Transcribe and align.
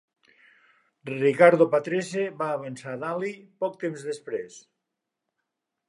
Riccardo 1.09 1.67
Patrese 1.75 2.25
va 2.41 2.49
avançar 2.55 2.97
Daly 3.05 3.31
poc 3.65 3.79
temps 3.85 4.11
després. 4.13 4.61